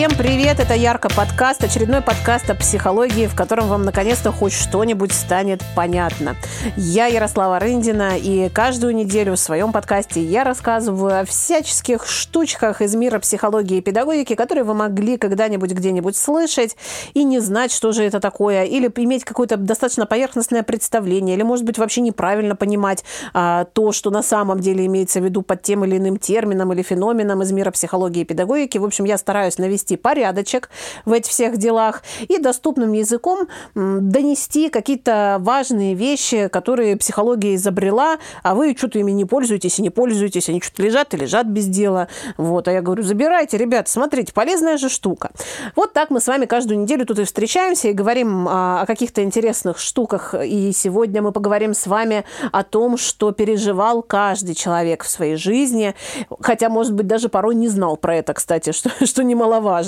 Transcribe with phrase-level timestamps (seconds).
[0.00, 0.60] Всем привет!
[0.60, 6.36] Это Ярко подкаст, очередной подкаст о психологии, в котором вам наконец-то хоть что-нибудь станет понятно.
[6.74, 12.94] Я Ярослава Рындина, и каждую неделю в своем подкасте я рассказываю о всяческих штучках из
[12.94, 16.78] мира психологии и педагогики, которые вы могли когда-нибудь где-нибудь слышать
[17.12, 21.66] и не знать, что же это такое, или иметь какое-то достаточно поверхностное представление, или, может
[21.66, 25.84] быть, вообще неправильно понимать а, то, что на самом деле имеется в виду под тем
[25.84, 28.78] или иным термином или феноменом из мира психологии и педагогики.
[28.78, 30.70] В общем, я стараюсь навести порядочек
[31.04, 38.54] в этих всех делах и доступным языком донести какие-то важные вещи, которые психология изобрела, а
[38.54, 42.08] вы что-то ими не пользуетесь и не пользуетесь, они что-то лежат и лежат без дела.
[42.36, 45.30] Вот, а я говорю, забирайте, ребят, смотрите, полезная же штука.
[45.76, 49.22] Вот так мы с вами каждую неделю тут и встречаемся и говорим о, о каких-то
[49.22, 50.34] интересных штуках.
[50.34, 55.94] И сегодня мы поговорим с вами о том, что переживал каждый человек в своей жизни,
[56.40, 59.79] хотя, может быть, даже порой не знал про это, кстати, что, что немаловажно,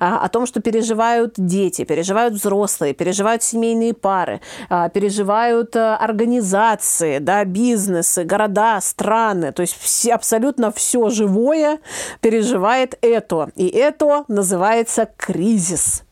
[0.00, 7.18] а, о том, что переживают дети, переживают взрослые, переживают семейные пары, а, переживают а, организации,
[7.18, 11.78] да, бизнесы, города, страны, то есть все, абсолютно все живое
[12.20, 13.50] переживает это.
[13.56, 16.02] И это называется кризис.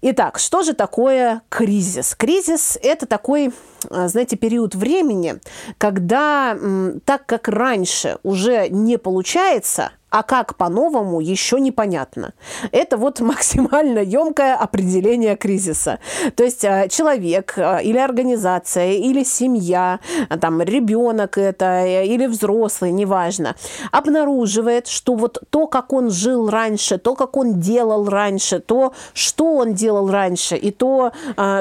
[0.00, 2.14] Итак, что же такое кризис?
[2.16, 3.52] Кризис– это такой,
[3.88, 5.36] знаете, период времени,
[5.78, 6.56] когда
[7.04, 12.34] так как раньше уже не получается– а как по-новому еще непонятно.
[12.70, 15.98] Это вот максимально емкое определение кризиса.
[16.36, 22.92] То есть э, человек э, или организация, или семья, э, там ребенок это, или взрослый,
[22.92, 23.56] неважно,
[23.90, 29.54] обнаруживает, что вот то, как он жил раньше, то, как он делал раньше, то, что
[29.54, 31.12] он делал раньше, и то,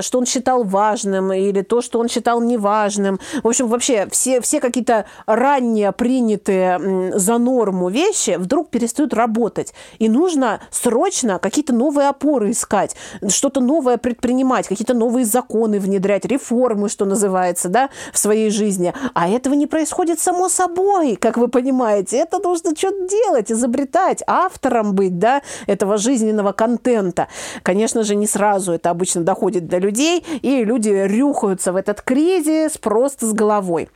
[0.02, 3.20] что он считал важным, или то, что он считал неважным.
[3.44, 9.73] В общем, вообще все, все какие-то ранее принятые за норму вещи вдруг перестают работать.
[10.00, 12.96] И нужно срочно какие-то новые опоры искать,
[13.28, 18.94] что-то новое предпринимать, какие-то новые законы внедрять, реформы, что называется, да, в своей жизни.
[19.13, 22.18] А этого не происходит само собой, как вы понимаете.
[22.18, 27.28] Это нужно что-то делать, изобретать, автором быть, да, этого жизненного контента.
[27.63, 32.78] Конечно же, не сразу это обычно доходит до людей, и люди рюхаются в этот кризис
[32.78, 33.90] просто с головой.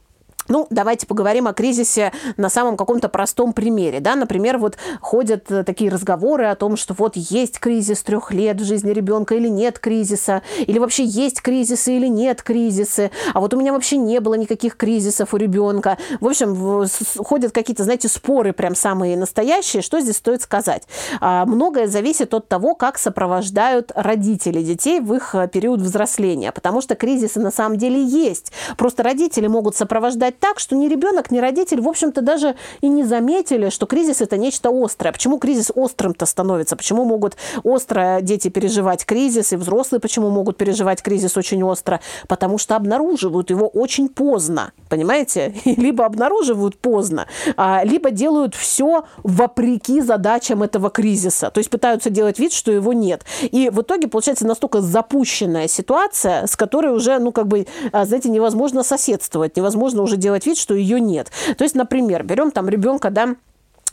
[0.47, 4.00] Ну, давайте поговорим о кризисе на самом каком-то простом примере.
[4.00, 4.16] Да?
[4.16, 8.66] Например, вот ходят э, такие разговоры о том, что вот есть кризис трех лет в
[8.66, 13.57] жизни ребенка или нет кризиса, или вообще есть кризисы или нет кризисы, а вот у
[13.57, 15.97] меня вообще не было никаких кризисов у ребенка.
[16.19, 16.85] В общем,
[17.23, 19.81] ходят какие-то, знаете, споры прям самые настоящие.
[19.81, 20.84] Что здесь стоит сказать?
[21.22, 26.81] А, многое зависит от того, как сопровождают родители детей в их э, период взросления, потому
[26.81, 28.51] что кризисы на самом деле есть.
[28.78, 32.88] Просто родители могут сопровождать сделать так, что ни ребенок, ни родитель, в общем-то, даже и
[32.88, 35.12] не заметили, что кризис это нечто острое.
[35.12, 36.75] Почему кризис острым-то становится?
[36.75, 42.00] Почему могут остро дети переживать кризис, и взрослые почему могут переживать кризис очень остро?
[42.28, 45.53] Потому что обнаруживают его очень поздно, понимаете?
[45.66, 51.50] Либо обнаруживают поздно, а, либо делают все вопреки задачам этого кризиса.
[51.50, 53.23] То есть пытаются делать вид, что его нет.
[53.41, 58.29] И в итоге получается настолько запущенная ситуация, с которой уже, ну, как бы, а, знаете,
[58.29, 61.31] невозможно соседствовать, невозможно уже делать вид, что ее нет.
[61.56, 63.36] То есть, например, берем там ребенка, да,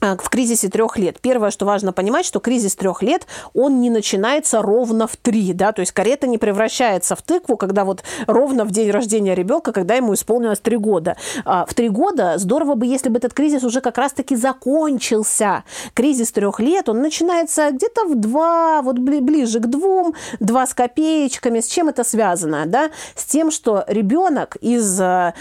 [0.03, 1.21] в кризисе трех лет.
[1.21, 5.73] Первое, что важно понимать, что кризис трех лет, он не начинается ровно в три, да,
[5.73, 9.95] то есть карета не превращается в тыкву, когда вот ровно в день рождения ребенка, когда
[9.95, 11.17] ему исполнилось три года.
[11.45, 15.65] А, в три года здорово бы, если бы этот кризис уже как раз-таки закончился.
[15.95, 21.61] Кризис трех лет, он начинается где-то в два, вот ближе к двум, два с копеечками.
[21.61, 22.91] С чем это связано, да?
[23.15, 25.35] С тем, что ребенок из а,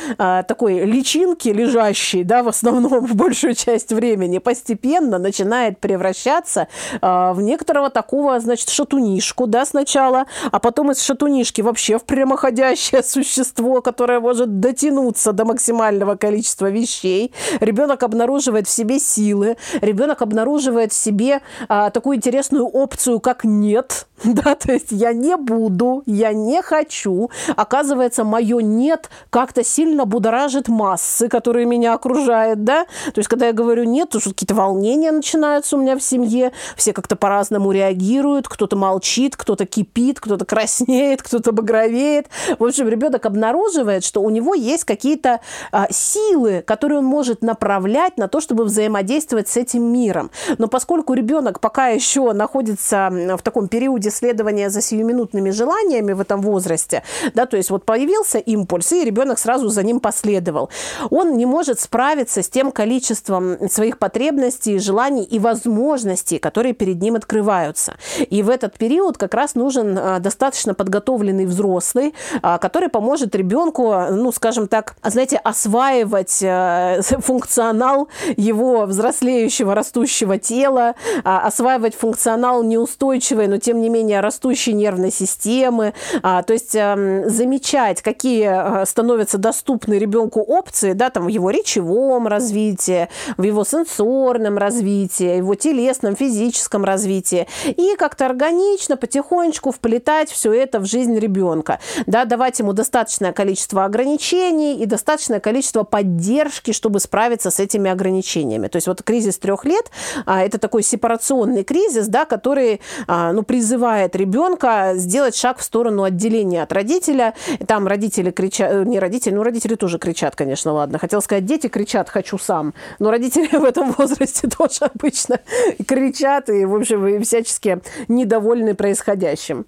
[0.43, 6.67] такой личинки, лежащей, да, в основном в большую часть времени, постепенно начинает превращаться
[7.01, 13.01] э, в некоторого такого, значит, шатунишку, да, сначала, а потом из шатунишки вообще в прямоходящее
[13.03, 17.31] существо, которое может дотянуться до максимального количества вещей.
[17.61, 21.39] Ребенок обнаруживает в себе силы, ребенок обнаруживает в себе
[21.69, 27.31] э, такую интересную опцию, как нет, да, то есть я не буду, я не хочу.
[27.55, 32.85] Оказывается, мое нет как-то сильно будоражит массы, которые меня окружают, да.
[33.05, 36.93] То есть, когда я говорю нет, то какие-то волнения начинаются у меня в семье, все
[36.93, 42.27] как-то по-разному реагируют, кто-то молчит, кто-то кипит, кто-то краснеет, кто-то багровеет.
[42.59, 45.41] В общем, ребенок обнаруживает, что у него есть какие-то
[45.71, 50.29] а, силы, которые он может направлять на то, чтобы взаимодействовать с этим миром.
[50.57, 56.41] Но поскольку ребенок пока еще находится в таком периоде преследования за сиюминутными желаниями в этом
[56.41, 57.03] возрасте,
[57.33, 60.69] да, то есть вот появился импульс, и ребенок сразу за ним последовал.
[61.09, 67.15] Он не может справиться с тем количеством своих потребностей, желаний и возможностей, которые перед ним
[67.15, 67.95] открываются.
[68.29, 73.93] И в этот период как раз нужен а, достаточно подготовленный взрослый, а, который поможет ребенку,
[74.11, 83.47] ну, скажем так, знаете, осваивать э, функционал его взрослеющего, растущего тела, а, осваивать функционал неустойчивой,
[83.47, 89.95] но тем не менее растущей нервной системы, то есть эм, замечать, какие э, становятся доступны
[89.95, 96.83] ребенку опции, да, там в его речевом развитии, в его сенсорном развитии, его телесном, физическом
[96.83, 103.33] развитии, и как-то органично, потихонечку вплетать все это в жизнь ребенка, да, давать ему достаточное
[103.33, 108.67] количество ограничений и достаточное количество поддержки, чтобы справиться с этими ограничениями.
[108.67, 109.91] То есть вот кризис трех лет
[110.25, 116.03] а, это такой сепарационный кризис, да, который а, ну, призывает ребенка сделать шаг в сторону
[116.03, 117.33] отделения от родителя.
[117.67, 120.99] Там родители кричат, э, не родители, ну родители тоже кричат, конечно, ладно.
[120.99, 125.39] Хотел сказать, дети кричат «хочу сам», но родители в этом возрасте тоже обычно
[125.87, 129.65] кричат и, в общем, всячески недовольны происходящим.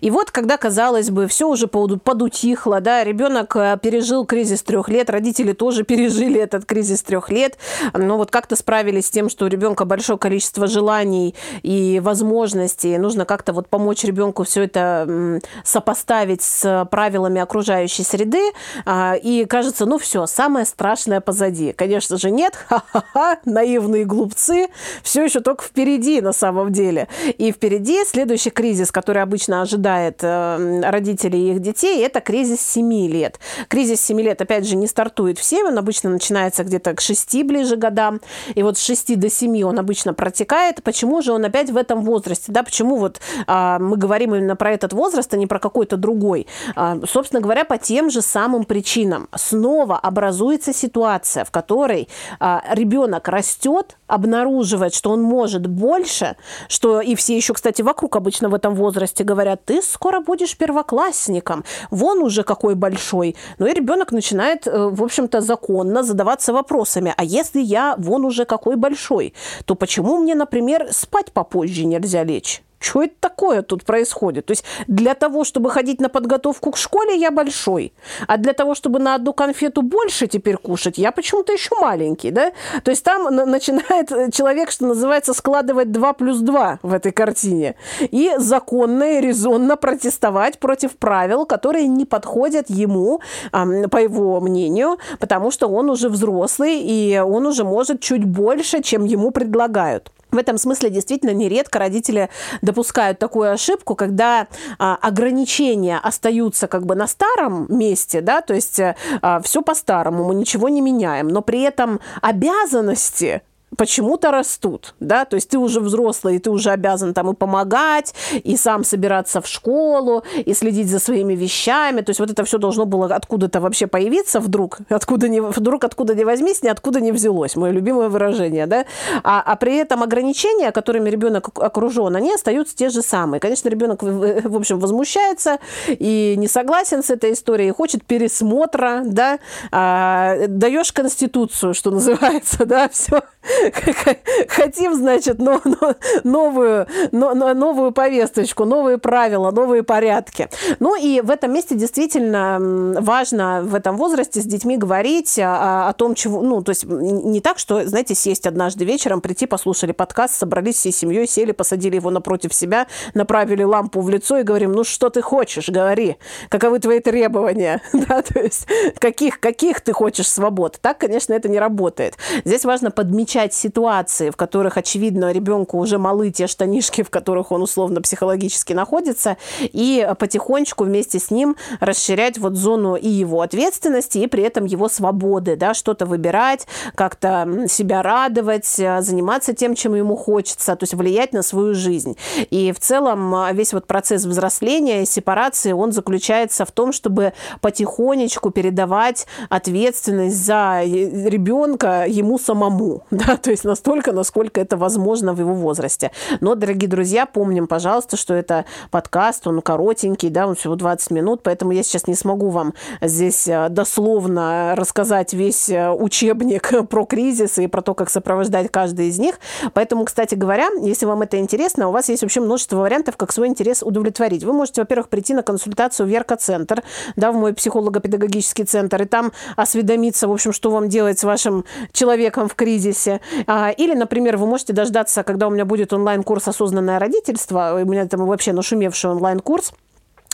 [0.00, 5.10] И вот, когда, казалось бы, все уже подутихло, да, ребенок э, пережил кризис трех лет,
[5.10, 7.58] родители тоже пережили этот кризис трех лет,
[7.92, 13.24] но вот как-то справились с тем, что у ребенка большое количество желаний и возможностей, нужно
[13.24, 18.52] как-то вот помочь ребенку все это сопоставить с правилами окружающей среды,
[18.84, 21.72] а, и кажется, ну все, самое страшное позади.
[21.72, 24.68] Конечно же, нет, ха-ха-ха, наивные глупцы,
[25.02, 27.08] все еще только впереди на самом деле.
[27.38, 33.08] И впереди следующий кризис, который обычно ожидает э, родителей и их детей, это кризис 7
[33.08, 33.38] лет.
[33.68, 37.44] Кризис 7 лет, опять же, не стартует в 7, он обычно начинается где-то к 6
[37.44, 38.20] ближе годам,
[38.54, 40.82] и вот с 6 до 7 он обычно протекает.
[40.82, 42.52] Почему же он опять в этом возрасте?
[42.52, 46.46] Да, почему вот мы говорим именно про этот возраст, а не про какой-то другой?
[46.74, 49.28] А, собственно говоря, по тем же самым причинам.
[49.34, 52.08] Снова образуется ситуация, в которой
[52.40, 56.36] а, ребенок растет, обнаруживает, что он может больше,
[56.68, 61.64] что и все еще, кстати, вокруг обычно в этом возрасте говорят, ты скоро будешь первоклассником,
[61.90, 63.36] вон уже какой большой.
[63.58, 68.44] Ну и ребенок начинает, э, в общем-то, законно задаваться вопросами, а если я вон уже
[68.44, 69.34] какой большой,
[69.64, 72.62] то почему мне, например, спать попозже нельзя лечь?
[72.82, 74.46] Что это такое тут происходит?
[74.46, 77.92] То есть для того, чтобы ходить на подготовку к школе, я большой,
[78.26, 82.52] а для того, чтобы на одну конфету больше теперь кушать, я почему-то еще маленький, да?
[82.84, 88.32] То есть там начинает человек, что называется, складывать 2 плюс 2 в этой картине и
[88.38, 93.20] законно и резонно протестовать против правил, которые не подходят ему,
[93.52, 99.04] по его мнению, потому что он уже взрослый, и он уже может чуть больше, чем
[99.04, 100.10] ему предлагают.
[100.32, 102.30] В этом смысле действительно нередко родители
[102.62, 104.48] допускают такую ошибку, когда
[104.78, 110.34] а, ограничения остаются как бы на старом месте, да, то есть а, все по-старому, мы
[110.34, 113.42] ничего не меняем, но при этом обязанности
[113.76, 118.14] почему-то растут, да, то есть ты уже взрослый, и ты уже обязан там и помогать,
[118.44, 122.58] и сам собираться в школу, и следить за своими вещами, то есть вот это все
[122.58, 127.12] должно было откуда-то вообще появиться вдруг, откуда не, вдруг откуда не возьмись, ни откуда не
[127.12, 128.84] взялось, мое любимое выражение, да,
[129.22, 133.40] а, а при этом ограничения, которыми ребенок окружен, они остаются те же самые.
[133.40, 135.58] Конечно, ребенок, в общем, возмущается
[135.88, 139.38] и не согласен с этой историей, хочет пересмотра, да,
[139.70, 143.22] а, даешь конституцию, что называется, да, все,
[144.48, 150.48] хотим, значит, но, но, новую, но, новую повесточку, новые правила, новые порядки.
[150.80, 152.58] Ну и в этом месте действительно
[153.00, 157.40] важно в этом возрасте с детьми говорить о, о том, чего, ну, то есть не
[157.40, 162.10] так, что, знаете, сесть однажды вечером, прийти, послушали подкаст, собрались всей семьей, сели, посадили его
[162.10, 166.16] напротив себя, направили лампу в лицо и говорим, ну что ты хочешь, говори,
[166.48, 168.66] каковы твои требования, да, то есть
[168.98, 170.78] каких, каких ты хочешь свобод.
[170.80, 172.16] Так, конечно, это не работает.
[172.44, 177.52] Здесь важно подмечать замечать ситуации, в которых, очевидно, ребенку уже малы те штанишки, в которых
[177.52, 184.18] он условно психологически находится, и потихонечку вместе с ним расширять вот зону и его ответственности,
[184.18, 190.16] и при этом его свободы, да, что-то выбирать, как-то себя радовать, заниматься тем, чем ему
[190.16, 192.16] хочется, то есть влиять на свою жизнь.
[192.50, 199.26] И в целом весь вот процесс взросления, сепарации, он заключается в том, чтобы потихонечку передавать
[199.48, 206.12] ответственность за ребенка ему самому, да, то есть настолько, насколько это возможно в его возрасте.
[206.40, 211.42] Но, дорогие друзья, помним, пожалуйста, что это подкаст, он коротенький, да, он всего 20 минут,
[211.42, 217.58] поэтому я сейчас не смогу вам здесь э, дословно рассказать весь э, учебник про кризис
[217.58, 219.36] и про то, как сопровождать каждый из них.
[219.74, 223.48] Поэтому, кстати говоря, если вам это интересно, у вас есть вообще множество вариантов, как свой
[223.48, 224.44] интерес удовлетворить.
[224.44, 226.82] Вы можете, во-первых, прийти на консультацию в Верка-центр,
[227.16, 231.64] да, в мой психолого-педагогический центр, и там осведомиться, в общем, что вам делать с вашим
[231.92, 233.20] человеком в кризисе.
[233.46, 238.06] А, или, например, вы можете дождаться, когда у меня будет онлайн-курс «Осознанное родительство», у меня
[238.06, 239.72] там вообще нашумевший онлайн-курс,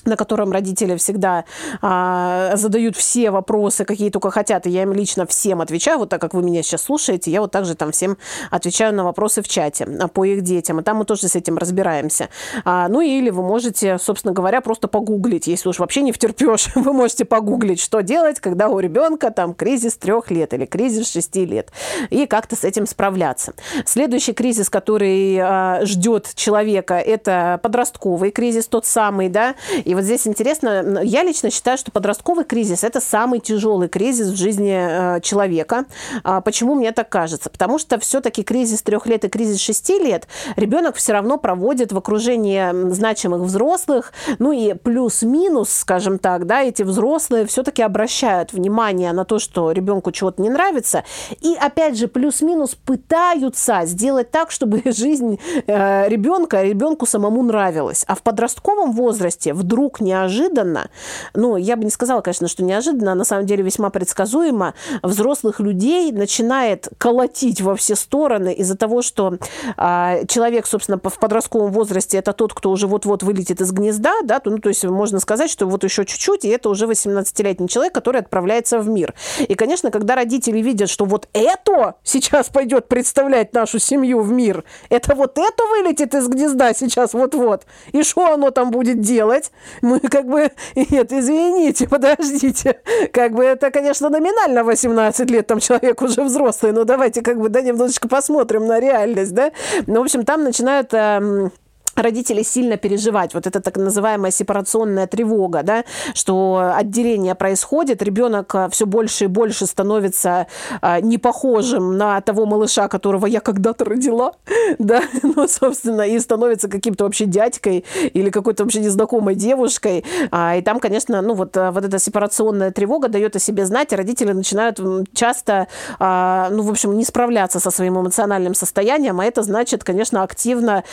[0.05, 1.45] на котором родители всегда
[1.83, 6.21] а, задают все вопросы, какие только хотят, и я им лично всем отвечаю, вот так
[6.21, 8.17] как вы меня сейчас слушаете, я вот также там всем
[8.50, 11.59] отвечаю на вопросы в чате а, по их детям, и там мы тоже с этим
[11.59, 12.28] разбираемся.
[12.64, 16.93] А, ну или вы можете, собственно говоря, просто погуглить, если уж вообще не втерпешь, вы
[16.93, 21.71] можете погуглить, что делать, когда у ребенка там кризис трех лет или кризис шести лет,
[22.11, 23.55] и как-то с этим справляться.
[23.85, 30.28] Следующий кризис, который а, ждет человека, это подростковый кризис, тот самый, да, и вот здесь
[30.28, 35.87] интересно, я лично считаю, что подростковый кризис– это самый тяжелый кризис в жизни э, человека.
[36.23, 37.50] А почему мне так кажется?
[37.50, 41.99] Потому что все-таки кризис трех лет и кризис шести лет ребенок все равно проводит в
[41.99, 49.25] окружении значимых взрослых, ну и плюс-минус, скажем так, да, эти взрослые все-таки обращают внимание на
[49.25, 51.02] то, что ребенку чего-то не нравится,
[51.40, 58.05] и опять же плюс-минус пытаются сделать так, чтобы жизнь э, ребенка ребенку самому нравилась.
[58.07, 60.90] А в подростковом возрасте вдруг вдруг неожиданно,
[61.35, 65.61] ну, я бы не сказала, конечно, что неожиданно, а на самом деле весьма предсказуемо, взрослых
[65.61, 69.38] людей начинает колотить во все стороны из-за того, что
[69.76, 74.40] а, человек, собственно, в подростковом возрасте это тот, кто уже вот-вот вылетит из гнезда, да,
[74.40, 77.94] то, ну, то есть можно сказать, что вот еще чуть-чуть, и это уже 18-летний человек,
[77.94, 79.14] который отправляется в мир.
[79.38, 84.64] И, конечно, когда родители видят, что вот это сейчас пойдет представлять нашу семью в мир,
[84.90, 89.52] это вот это вылетит из гнезда сейчас вот-вот, и что оно там будет делать?
[89.83, 90.51] Мы как бы...
[90.75, 92.81] Нет, извините, подождите.
[93.13, 97.49] Как бы это, конечно, номинально 18 лет, там человек уже взрослый, но давайте как бы,
[97.49, 99.53] да, немножечко посмотрим на реальность, да.
[99.87, 100.93] Ну, в общем, там начинают...
[100.95, 101.51] Э,
[101.99, 103.35] родители сильно переживать.
[103.35, 109.26] Вот это так называемая сепарационная тревога, да, что отделение происходит, ребенок а, все больше и
[109.26, 110.47] больше становится
[110.81, 114.33] а, не похожим на того малыша, которого я когда-то родила,
[114.78, 120.05] да, ну, собственно, и становится каким-то вообще дядькой или какой-то вообще незнакомой девушкой.
[120.31, 123.97] А, и там, конечно, ну, вот, вот эта сепарационная тревога дает о себе знать, и
[123.97, 124.78] родители начинают
[125.12, 130.85] часто, ну, в общем, не справляться со своим эмоциональным состоянием, а это значит, конечно, активно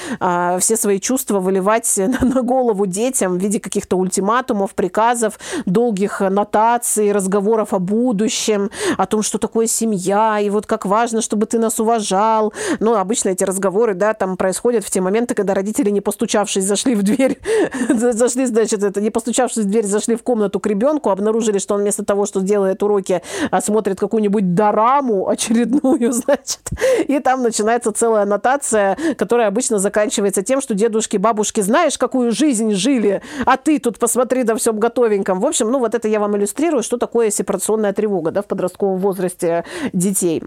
[0.59, 7.11] все свои свои чувства выливать на голову детям в виде каких-то ультиматумов, приказов, долгих нотаций,
[7.11, 11.79] разговоров о будущем, о том, что такое семья, и вот как важно, чтобы ты нас
[11.79, 12.53] уважал.
[12.79, 16.95] Ну, обычно эти разговоры, да, там происходят в те моменты, когда родители, не постучавшись, зашли
[16.95, 17.39] в дверь,
[17.89, 21.81] зашли, значит, это, не постучавшись в дверь, зашли в комнату к ребенку, обнаружили, что он
[21.81, 23.21] вместо того, что делает уроки,
[23.51, 26.61] а смотрит какую-нибудь дораму очередную, значит,
[27.07, 32.73] и там начинается целая аннотация, которая обычно заканчивается тем, что дедушки, бабушки, знаешь, какую жизнь
[32.73, 35.39] жили, а ты тут посмотри да всем готовеньком.
[35.39, 38.99] В общем, ну вот это я вам иллюстрирую, что такое сепарационная тревога да, в подростковом
[38.99, 40.43] возрасте детей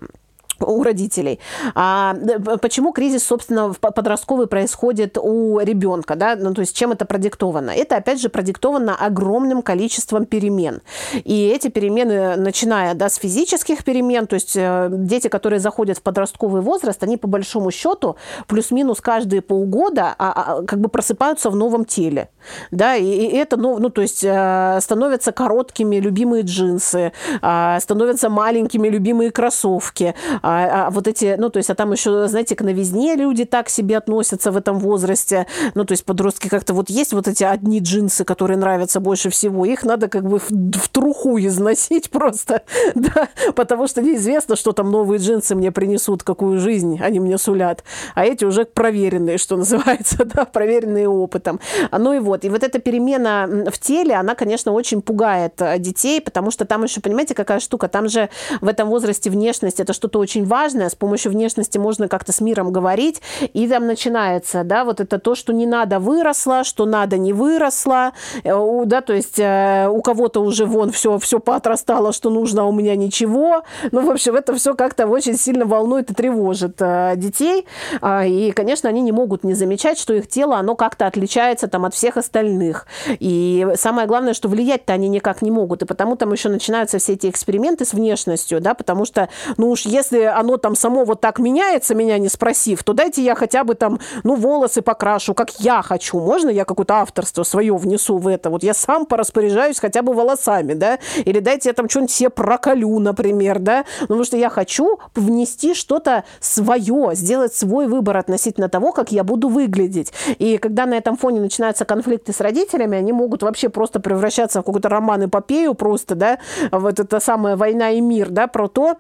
[0.61, 1.41] у родителей.
[1.75, 2.15] А
[2.61, 6.37] почему кризис, собственно, подростковый происходит у ребенка, да?
[6.37, 7.71] Ну, то есть чем это продиктовано?
[7.71, 10.83] Это, опять же, продиктовано огромным количеством перемен.
[11.25, 16.03] И эти перемены, начиная да, с физических перемен, то есть э, дети, которые заходят в
[16.03, 21.57] подростковый возраст, они по большому счету плюс-минус каждые полгода а, а, как бы просыпаются в
[21.57, 22.29] новом теле,
[22.71, 27.13] да, и, и это, ну, ну, то есть э, становятся короткими любимые джинсы,
[27.43, 30.15] э, становятся маленькими любимые кроссовки,
[30.51, 33.69] а, а вот эти, ну, то есть, а там еще, знаете, к новизне люди так
[33.69, 35.47] себе относятся в этом возрасте.
[35.75, 39.67] Ну, то есть, подростки как-то вот есть вот эти одни джинсы, которые нравятся больше всего.
[39.67, 42.63] Их надо как бы в, в труху износить просто,
[42.95, 47.85] да, потому что неизвестно, что там новые джинсы мне принесут, какую жизнь они мне сулят.
[48.15, 51.61] А эти уже проверенные, что называется, да, проверенные опытом.
[51.93, 56.23] Ну и вот, и вот эта перемена в теле, она, конечно, очень пугает э, детей,
[56.23, 58.31] потому что там еще, понимаете, какая штука, там же
[58.63, 62.41] в этом возрасте внешность это что-то очень очень важное, с помощью внешности можно как-то с
[62.41, 63.21] миром говорить,
[63.55, 68.13] и там начинается, да, вот это то, что не надо выросло, что надо не выросло,
[68.45, 72.65] э, да, то есть э, у кого-то уже вон все, все поотрастало, что нужно, а
[72.67, 73.63] у меня ничего.
[73.91, 77.67] Ну, в общем, это все как-то очень сильно волнует и тревожит э, детей,
[78.01, 81.85] а, и, конечно, они не могут не замечать, что их тело, оно как-то отличается там
[81.85, 82.87] от всех остальных.
[83.19, 87.15] И самое главное, что влиять-то они никак не могут, и потому там еще начинаются все
[87.15, 91.39] эти эксперименты с внешностью, да, потому что, ну уж если оно там само вот так
[91.39, 95.83] меняется, меня не спросив, то дайте я хотя бы там, ну, волосы покрашу, как я
[95.83, 96.21] хочу.
[96.21, 98.51] Можно я какое-то авторство свое внесу в это?
[98.51, 100.99] Вот я сам пораспоряжаюсь хотя бы волосами, да?
[101.17, 103.85] Или дайте я там что-нибудь себе проколю, например, да?
[104.01, 109.25] Ну, потому что я хочу внести что-то свое, сделать свой выбор относительно того, как я
[109.25, 110.13] буду выглядеть.
[110.39, 114.65] И когда на этом фоне начинаются конфликты с родителями, они могут вообще просто превращаться в
[114.65, 116.39] какой-то роман-эпопею просто, да,
[116.71, 118.97] вот это самая «Война и мир», да, про то,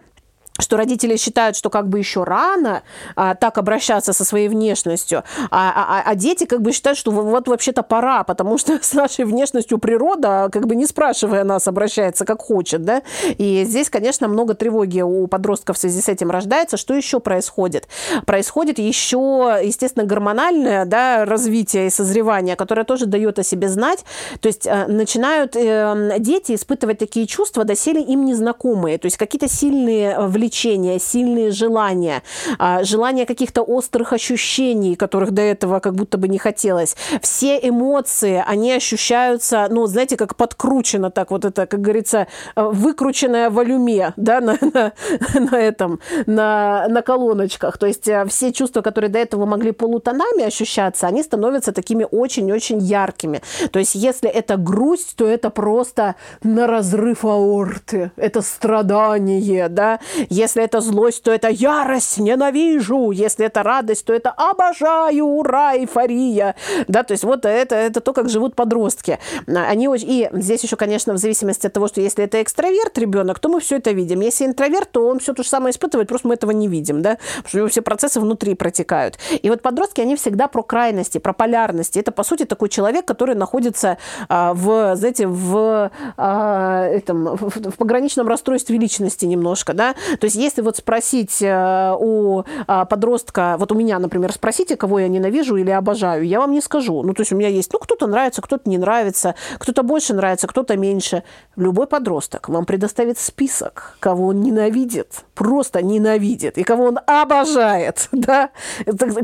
[0.58, 2.82] что родители считают, что как бы еще рано
[3.16, 7.48] а, так обращаться со своей внешностью, а, а, а дети как бы считают, что вот
[7.48, 12.42] вообще-то пора, потому что с нашей внешностью природа, как бы не спрашивая нас, обращается как
[12.42, 13.02] хочет, да,
[13.38, 16.76] и здесь, конечно, много тревоги у подростков в связи с этим рождается.
[16.76, 17.88] Что еще происходит?
[18.26, 24.04] Происходит еще, естественно, гормональное, да, развитие и созревание, которое тоже дает о себе знать,
[24.40, 29.48] то есть э, начинают э, дети испытывать такие чувства, доселе им незнакомые, то есть какие-то
[29.48, 32.22] сильные влияния влечения, сильные желания,
[32.58, 36.96] а, желания каких-то острых ощущений, которых до этого как будто бы не хотелось.
[37.20, 42.26] Все эмоции, они ощущаются, ну, знаете, как подкручено так вот это, как говорится,
[42.56, 44.92] э, выкрученное волюме, да, на, на,
[45.34, 47.78] на этом, на, на колоночках.
[47.78, 52.78] То есть э, все чувства, которые до этого могли полутонами ощущаться, они становятся такими очень-очень
[52.78, 53.42] яркими.
[53.70, 60.00] То есть если это грусть, то это просто на разрыв аорты, это страдание, да.
[60.38, 63.10] Если это злость, то это ярость, ненавижу.
[63.10, 66.54] Если это радость, то это обожаю, ура, эйфория.
[66.86, 69.18] Да, то есть вот это, это то, как живут подростки.
[69.48, 70.08] Они очень...
[70.08, 73.58] И здесь еще, конечно, в зависимости от того, что если это экстраверт ребенок, то мы
[73.58, 74.20] все это видим.
[74.20, 77.18] Если интроверт, то он все то же самое испытывает, просто мы этого не видим, да,
[77.38, 79.18] потому что у него все процессы внутри протекают.
[79.42, 81.98] И вот подростки, они всегда про крайности, про полярности.
[81.98, 87.76] Это, по сути, такой человек, который находится а, в, знаете, в, а, этом, в, в
[87.76, 93.72] пограничном расстройстве личности немножко, да, то есть если вот спросить э, у а, подростка, вот
[93.72, 97.02] у меня, например, спросите, кого я ненавижу или обожаю, я вам не скажу.
[97.02, 100.46] Ну, то есть у меня есть, ну, кто-то нравится, кто-то не нравится, кто-то больше нравится,
[100.46, 101.22] кто-то меньше.
[101.56, 108.50] Любой подросток вам предоставит список, кого он ненавидит, просто ненавидит, и кого он обожает, да,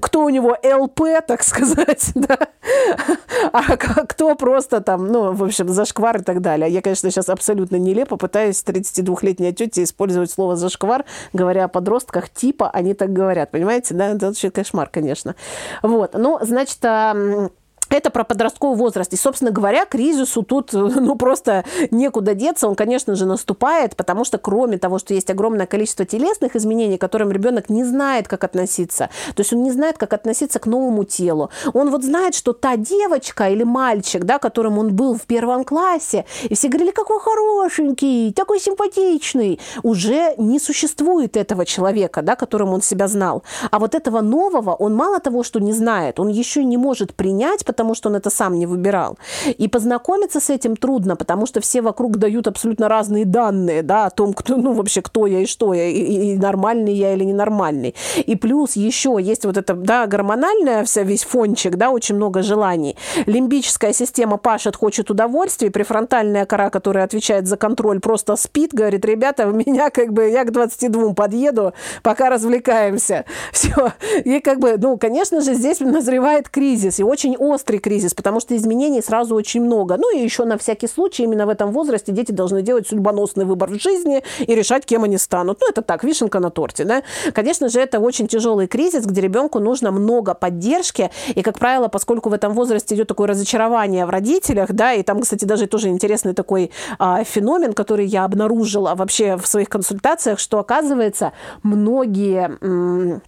[0.01, 2.39] кто у него ЛП, так сказать, да,
[3.53, 6.71] а кто просто там, ну, в общем, зашквар и так далее.
[6.71, 12.29] Я, конечно, сейчас абсолютно нелепо пытаюсь 32-летней тете использовать слово зашквар зашквар, говоря о подростках,
[12.29, 15.35] типа они так говорят, понимаете, да, это вообще кошмар, конечно.
[15.83, 16.79] Вот, ну, значит,
[17.95, 19.13] это про подростковый возраст.
[19.13, 22.69] И, собственно говоря, кризису тут ну, просто некуда деться.
[22.69, 27.01] Он, конечно же, наступает, потому что кроме того, что есть огромное количество телесных изменений, к
[27.01, 31.05] которым ребенок не знает, как относиться, то есть он не знает, как относиться к новому
[31.05, 31.51] телу.
[31.73, 36.25] Он вот знает, что та девочка или мальчик, да, которым он был в первом классе,
[36.43, 42.83] и все говорили, какой хорошенький, такой симпатичный, уже не существует этого человека, да, которым он
[42.83, 43.43] себя знал.
[43.71, 47.65] А вот этого нового он мало того, что не знает, он еще не может принять,
[47.65, 49.19] потому что он это сам не выбирал.
[49.59, 54.11] И познакомиться с этим трудно, потому что все вокруг дают абсолютно разные данные, да, о
[54.11, 57.95] том, кто, ну, вообще, кто я и что я, и, и нормальный я или ненормальный.
[58.25, 62.97] И плюс еще есть вот это, да, гормональная вся, весь фончик, да, очень много желаний.
[63.27, 69.49] Лимбическая система пашет, хочет удовольствия, префронтальная кора, которая отвечает за контроль, просто спит, говорит, ребята,
[69.49, 73.25] у меня как бы, я к 22 подъеду, пока развлекаемся.
[73.53, 73.93] Все.
[74.25, 78.41] И как бы, ну, конечно же, здесь назревает кризис, и очень острый острый кризис, потому
[78.41, 79.97] что изменений сразу очень много.
[79.97, 83.71] Ну и еще на всякий случай именно в этом возрасте дети должны делать судьбоносный выбор
[83.71, 85.61] в жизни и решать, кем они станут.
[85.61, 87.03] Ну это так, вишенка на торте, да.
[87.33, 92.29] Конечно же, это очень тяжелый кризис, где ребенку нужно много поддержки, и, как правило, поскольку
[92.29, 96.35] в этом возрасте идет такое разочарование в родителях, да, и там, кстати, даже тоже интересный
[96.35, 102.59] такой а, феномен, который я обнаружила вообще в своих консультациях, что, оказывается, многие...
[102.61, 103.23] М-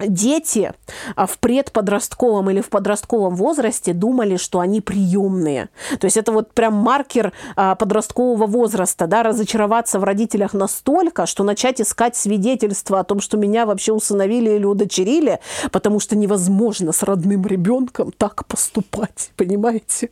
[0.00, 0.72] дети
[1.16, 5.68] а, в предподростковом или в подростковом возрасте думали, что они приемные.
[6.00, 11.44] То есть это вот прям маркер а, подросткового возраста, да, разочароваться в родителях настолько, что
[11.44, 15.40] начать искать свидетельства о том, что меня вообще усыновили или удочерили,
[15.72, 20.10] потому что невозможно с родным ребенком так поступать, понимаете?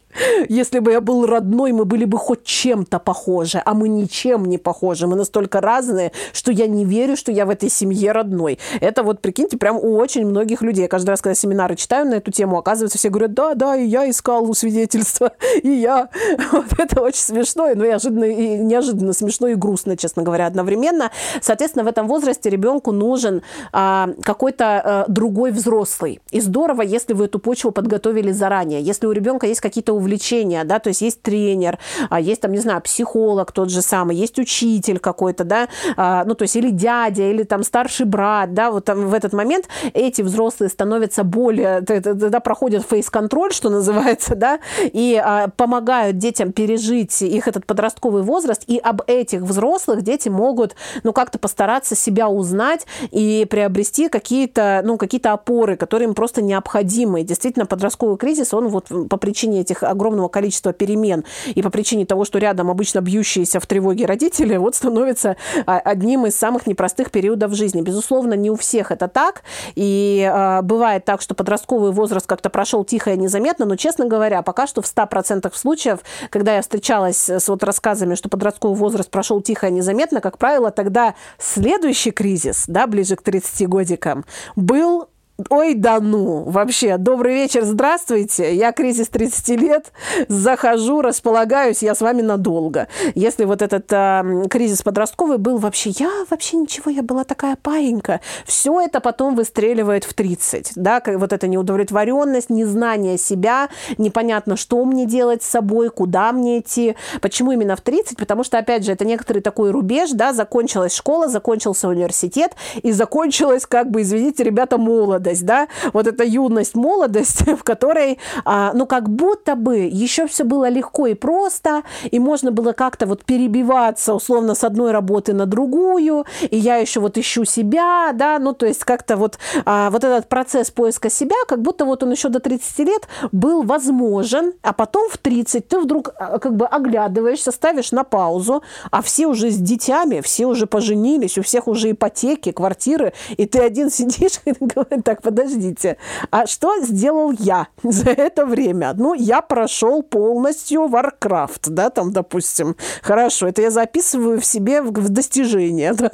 [0.48, 4.58] Если бы я был родной, мы были бы хоть чем-то похожи, а мы ничем не
[4.58, 5.06] похожи.
[5.06, 8.58] Мы настолько разные, что я не верю, что я в этой семье родной.
[8.80, 10.88] Это вот, прикиньте, прям прям у очень многих людей.
[10.88, 14.08] Каждый раз, когда семинары читаю на эту тему, оказывается, все говорят, да, да, и я
[14.08, 16.08] искал свидетельства, и я.
[16.52, 21.10] Вот это очень смешно, но ну, неожиданно, и неожиданно смешно и грустно, честно говоря, одновременно.
[21.40, 26.20] Соответственно, в этом возрасте ребенку нужен а, какой-то а, другой взрослый.
[26.30, 28.80] И здорово, если вы эту почву подготовили заранее.
[28.80, 31.78] Если у ребенка есть какие-то увлечения, да, то есть есть тренер,
[32.10, 36.34] а, есть там, не знаю, психолог тот же самый, есть учитель какой-то, да, а, ну,
[36.34, 40.22] то есть или дядя, или там старший брат, да, вот там в этот момент эти
[40.22, 47.48] взрослые становятся более, тогда проходят фейс-контроль, что называется, да, и а, помогают детям пережить их
[47.48, 53.46] этот подростковый возраст, и об этих взрослых дети могут, ну, как-то постараться себя узнать и
[53.48, 57.20] приобрести какие-то, ну, какие-то опоры, которые им просто необходимы.
[57.20, 61.24] И действительно, подростковый кризис, он вот по причине этих огромного количества перемен
[61.54, 66.26] и по причине того, что рядом обычно бьющиеся в тревоге родители, вот становится а, одним
[66.26, 67.80] из самых непростых периодов жизни.
[67.80, 69.42] Безусловно, не у всех это так,
[69.74, 74.42] и э, бывает так, что подростковый возраст как-то прошел тихо и незаметно, но, честно говоря,
[74.42, 79.40] пока что в 100% случаев, когда я встречалась с вот рассказами, что подростковый возраст прошел
[79.40, 85.08] тихо и незаметно, как правило, тогда следующий кризис, да, ближе к 30 годикам, был
[85.50, 89.92] Ой, да ну, вообще, добрый вечер, здравствуйте, я кризис 30 лет,
[90.28, 92.88] захожу, располагаюсь, я с вами надолго.
[93.14, 98.22] Если вот этот э, кризис подростковый был вообще, я вообще ничего, я была такая паинька,
[98.46, 103.68] все это потом выстреливает в 30, да, вот эта неудовлетворенность, незнание себя,
[103.98, 108.56] непонятно, что мне делать с собой, куда мне идти, почему именно в 30, потому что,
[108.56, 114.00] опять же, это некоторый такой рубеж, да, закончилась школа, закончился университет, и закончилась, как бы,
[114.00, 119.54] извините, ребята, молодость молодость, да, вот эта юность, молодость, в которой, а, ну, как будто
[119.54, 124.64] бы еще все было легко и просто, и можно было как-то вот перебиваться, условно, с
[124.64, 129.16] одной работы на другую, и я еще вот ищу себя, да, ну, то есть как-то
[129.16, 133.08] вот, а, вот этот процесс поиска себя, как будто вот он еще до 30 лет
[133.32, 138.62] был возможен, а потом в 30 ты вдруг а, как бы оглядываешься, ставишь на паузу,
[138.90, 143.60] а все уже с детьми, все уже поженились, у всех уже ипотеки, квартиры, и ты
[143.60, 145.96] один сидишь и говоришь, так, подождите,
[146.30, 148.92] а что сделал я за это время?
[148.96, 152.76] Ну, я прошел полностью Warcraft, да, там, допустим.
[153.02, 156.10] Хорошо, это я записываю в себе в достижение, да?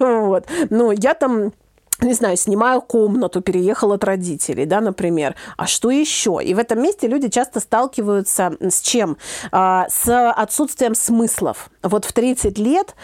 [0.00, 0.46] вот.
[0.70, 1.52] Ну, я там
[2.00, 5.34] не знаю, снимаю комнату, переехал от родителей, да, например.
[5.56, 6.40] А что еще?
[6.42, 9.16] И в этом месте люди часто сталкиваются с чем?
[9.50, 11.70] А, с отсутствием смыслов.
[11.82, 12.94] Вот в 30 лет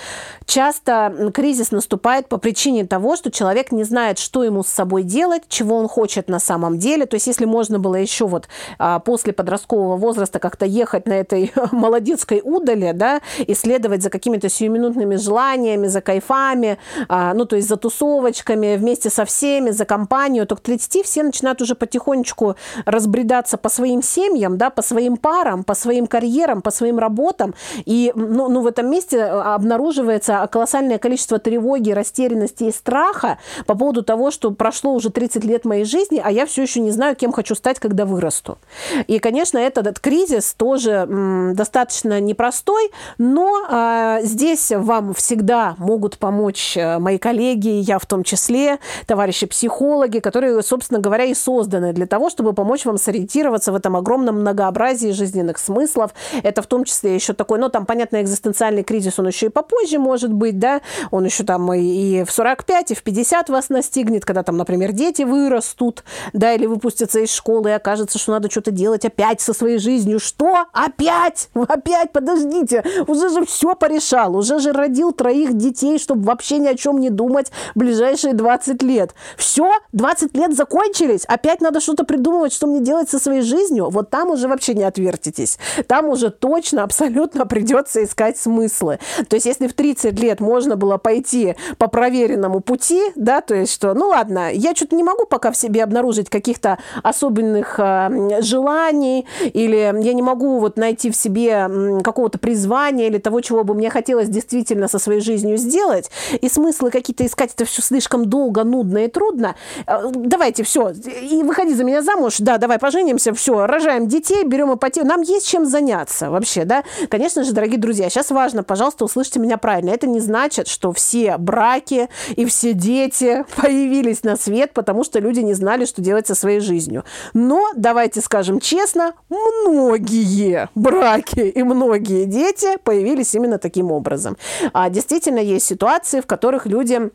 [0.44, 5.44] часто кризис наступает по причине того, что человек не знает, что ему с собой делать,
[5.48, 7.06] чего он хочет на самом деле.
[7.06, 11.52] То есть если можно было еще вот а, после подросткового возраста как-то ехать на этой
[11.72, 16.78] молодецкой удале, да, и следовать за какими-то сиюминутными желаниями, за кайфами,
[17.08, 21.22] а, ну, то есть за тусовочками, вместе со всеми, за компанию, то к 30 все
[21.22, 26.70] начинают уже потихонечку разбредаться по своим семьям, да, по своим парам, по своим карьерам, по
[26.70, 27.54] своим работам.
[27.86, 33.74] И ну, ну, в этом месте э, обнаруживается колоссальное количество тревоги, растерянности и страха по
[33.74, 37.16] поводу того, что прошло уже 30 лет моей жизни, а я все еще не знаю,
[37.16, 38.58] кем хочу стать, когда вырасту.
[39.06, 46.18] И, конечно, этот, этот кризис тоже м, достаточно непростой, но а, здесь вам всегда могут
[46.18, 48.71] помочь э, мои коллеги, я в том числе,
[49.06, 53.96] товарищи психологи, которые, собственно говоря, и созданы для того, чтобы помочь вам сориентироваться в этом
[53.96, 56.12] огромном многообразии жизненных смыслов.
[56.42, 59.98] Это в том числе еще такой, ну, там, понятно, экзистенциальный кризис, он еще и попозже
[59.98, 60.80] может быть, да,
[61.10, 65.22] он еще там и в 45, и в 50 вас настигнет, когда там, например, дети
[65.22, 69.78] вырастут, да, или выпустятся из школы, и окажется, что надо что-то делать опять со своей
[69.78, 70.18] жизнью.
[70.18, 70.66] Что?
[70.72, 71.48] Опять?
[71.54, 72.12] Опять?
[72.12, 77.00] Подождите, уже же все порешал, уже же родил троих детей, чтобы вообще ни о чем
[77.00, 79.14] не думать ближайшие 20 20 лет.
[79.36, 83.88] Все, 20 лет закончились, опять надо что-то придумывать, что мне делать со своей жизнью.
[83.90, 85.58] Вот там уже вообще не отвертитесь.
[85.86, 88.98] Там уже точно, абсолютно придется искать смыслы.
[89.28, 93.72] То есть, если в 30 лет можно было пойти по проверенному пути, да, то есть,
[93.72, 99.26] что, ну ладно, я что-то не могу пока в себе обнаружить каких-то особенных э, желаний,
[99.40, 103.90] или я не могу вот найти в себе какого-то призвания или того, чего бы мне
[103.90, 108.64] хотелось действительно со своей жизнью сделать, и смыслы какие-то искать, это все слишком долго долго,
[108.64, 109.54] нудно и трудно,
[109.86, 114.74] э, давайте все, и выходи за меня замуж, да, давай поженимся, все, рожаем детей, берем
[114.74, 115.06] ипотеку.
[115.06, 116.84] Нам есть чем заняться вообще, да.
[117.08, 119.90] Конечно же, дорогие друзья, сейчас важно, пожалуйста, услышьте меня правильно.
[119.90, 125.40] Это не значит, что все браки и все дети появились на свет, потому что люди
[125.40, 127.04] не знали, что делать со своей жизнью.
[127.34, 134.36] Но, давайте скажем честно, многие браки и многие дети появились именно таким образом.
[134.72, 137.10] А действительно есть ситуации, в которых люди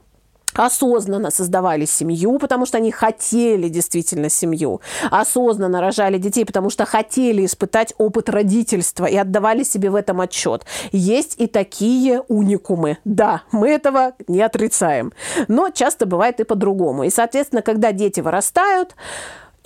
[0.60, 7.46] осознанно создавали семью, потому что они хотели действительно семью, осознанно рожали детей, потому что хотели
[7.46, 10.66] испытать опыт родительства и отдавали себе в этом отчет.
[10.92, 12.98] Есть и такие уникумы.
[13.06, 15.14] Да, мы этого не отрицаем.
[15.48, 17.04] Но часто бывает и по-другому.
[17.04, 18.96] И, соответственно, когда дети вырастают,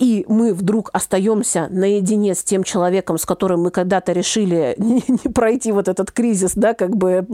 [0.02, 5.32] и мы вдруг остаемся наедине с тем человеком, с которым мы когда-то решили не, не
[5.32, 7.24] пройти вот этот кризис, да, как бы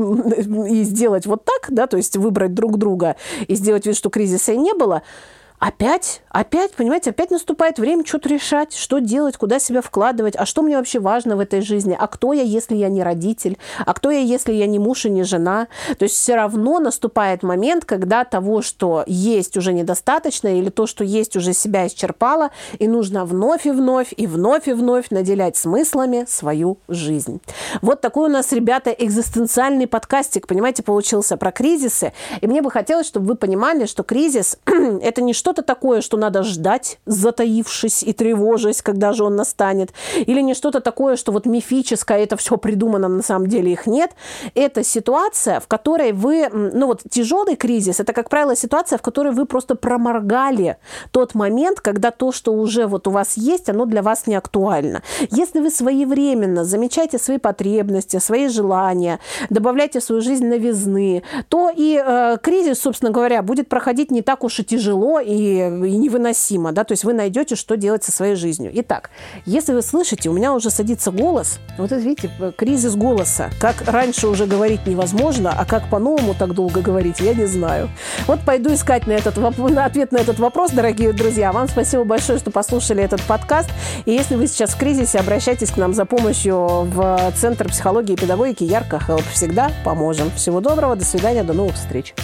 [0.69, 4.53] и сделать вот так, да, то есть выбрать друг друга и сделать вид, что кризиса
[4.53, 5.03] и не было–
[5.59, 10.63] опять, опять, понимаете, опять наступает время что-то решать, что делать, куда себя вкладывать, а что
[10.63, 14.11] мне вообще важно в этой жизни, а кто я, если я не родитель, а кто
[14.11, 15.69] я, если я не муж и не жена.
[15.99, 21.05] То есть все равно наступает момент, когда того, что есть, уже недостаточно, или то, что
[21.05, 26.25] есть, уже себя исчерпало, и нужно вновь и вновь, и вновь и вновь наделять смыслами
[26.29, 27.41] свою жизнь.
[27.83, 32.13] Вот такой у нас, ребята, экзистенциальный подкастик, понимаете, получился про кризисы.
[32.41, 36.19] И мне бы хотелось, чтобы вы понимали, что кризис– это не что что-то такое, что
[36.19, 41.47] надо ждать, затаившись и тревожась, когда же он настанет, или не что-то такое, что вот
[41.47, 44.11] мифическое, это все придумано, на самом деле их нет.
[44.55, 49.33] Это ситуация, в которой вы, ну вот тяжелый кризис, это, как правило, ситуация, в которой
[49.33, 50.77] вы просто проморгали
[51.13, 55.03] тот момент, когда то, что уже вот у вас есть, оно для вас не актуально.
[55.31, 61.99] Если вы своевременно замечаете свои потребности, свои желания, добавляете в свою жизнь новизны, то и
[62.05, 66.85] э, кризис, собственно говоря, будет проходить не так уж и тяжело и и, невыносимо, да,
[66.85, 68.71] то есть вы найдете, что делать со своей жизнью.
[68.75, 69.11] Итак,
[69.45, 73.51] если вы слышите, у меня уже садится голос, вот это, видите, кризис голоса.
[73.61, 77.89] Как раньше уже говорить невозможно, а как по-новому так долго говорить, я не знаю.
[78.27, 81.53] Вот пойду искать на этот, на ответ на этот вопрос, дорогие друзья.
[81.53, 83.71] Вам спасибо большое, что послушали этот подкаст.
[84.05, 88.17] И если вы сейчас в кризисе, обращайтесь к нам за помощью в Центр психологии и
[88.17, 89.25] педагогики Ярко Хелп.
[89.33, 90.31] Всегда поможем.
[90.33, 92.15] Всего доброго, до свидания, до новых встреч.